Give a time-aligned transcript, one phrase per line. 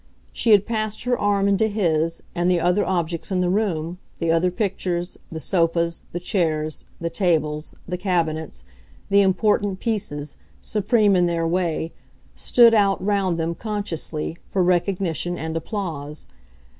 [0.33, 4.31] She had passed her arm into his, and the other objects in the room, the
[4.31, 8.63] other pictures, the sofas, the chairs, the tables, the cabinets,
[9.11, 11.91] the "important" pieces, supreme in their way,
[12.35, 16.25] stood out, round them, consciously, for recognition and applause.